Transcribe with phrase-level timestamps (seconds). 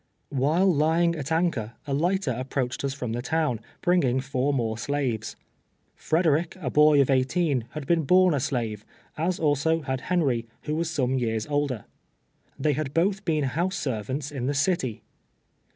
[0.29, 5.35] While lying at anchor, a lighter approached us from the town, bringing four more slaves.
[5.95, 8.83] Frede rick, a boy of eighteen, had been born a slave,
[9.15, 11.85] as also had Henry, who was some years older.
[12.57, 15.03] They had both been house servants in the city.